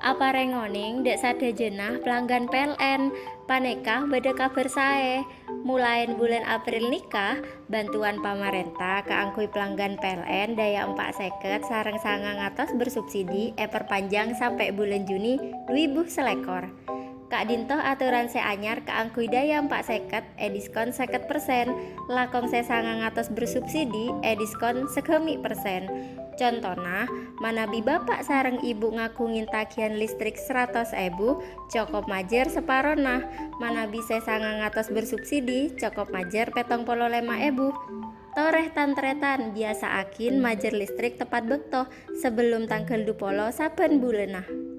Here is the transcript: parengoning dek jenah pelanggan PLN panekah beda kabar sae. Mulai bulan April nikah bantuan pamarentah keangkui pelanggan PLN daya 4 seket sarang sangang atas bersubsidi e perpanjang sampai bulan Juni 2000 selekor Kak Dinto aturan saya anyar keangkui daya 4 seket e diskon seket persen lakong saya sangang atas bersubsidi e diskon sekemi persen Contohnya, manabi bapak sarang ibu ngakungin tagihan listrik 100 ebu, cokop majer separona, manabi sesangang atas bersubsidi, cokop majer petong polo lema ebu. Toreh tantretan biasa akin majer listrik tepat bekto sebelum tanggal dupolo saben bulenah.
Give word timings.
parengoning 0.00 1.04
dek 1.04 1.20
jenah 1.52 2.00
pelanggan 2.00 2.48
PLN 2.48 3.12
panekah 3.44 4.08
beda 4.08 4.32
kabar 4.32 4.64
sae. 4.72 5.20
Mulai 5.60 6.08
bulan 6.16 6.40
April 6.48 6.88
nikah 6.88 7.36
bantuan 7.68 8.16
pamarentah 8.24 9.04
keangkui 9.04 9.52
pelanggan 9.52 10.00
PLN 10.00 10.56
daya 10.56 10.88
4 10.88 10.96
seket 11.20 11.68
sarang 11.68 12.00
sangang 12.00 12.40
atas 12.40 12.72
bersubsidi 12.72 13.52
e 13.60 13.68
perpanjang 13.68 14.32
sampai 14.32 14.72
bulan 14.72 15.04
Juni 15.04 15.36
2000 15.68 16.08
selekor 16.08 16.89
Kak 17.30 17.46
Dinto 17.46 17.78
aturan 17.78 18.26
saya 18.26 18.50
anyar 18.50 18.82
keangkui 18.82 19.30
daya 19.30 19.62
4 19.62 19.70
seket 19.86 20.26
e 20.34 20.50
diskon 20.50 20.90
seket 20.90 21.30
persen 21.30 21.70
lakong 22.10 22.50
saya 22.50 22.66
sangang 22.66 23.06
atas 23.06 23.30
bersubsidi 23.30 24.10
e 24.26 24.34
diskon 24.34 24.90
sekemi 24.90 25.38
persen 25.38 25.86
Contohnya, 26.40 27.04
manabi 27.36 27.84
bapak 27.84 28.24
sarang 28.24 28.64
ibu 28.64 28.96
ngakungin 28.96 29.44
tagihan 29.44 30.00
listrik 30.00 30.40
100 30.40 30.96
ebu, 30.96 31.36
cokop 31.68 32.08
majer 32.08 32.48
separona, 32.48 33.28
manabi 33.60 34.00
sesangang 34.00 34.64
atas 34.64 34.88
bersubsidi, 34.88 35.68
cokop 35.76 36.08
majer 36.08 36.48
petong 36.48 36.88
polo 36.88 37.12
lema 37.12 37.44
ebu. 37.44 37.76
Toreh 38.32 38.72
tantretan 38.72 39.52
biasa 39.52 40.00
akin 40.00 40.40
majer 40.40 40.72
listrik 40.72 41.20
tepat 41.20 41.44
bekto 41.44 41.84
sebelum 42.16 42.64
tanggal 42.64 43.04
dupolo 43.04 43.52
saben 43.52 44.00
bulenah. 44.00 44.69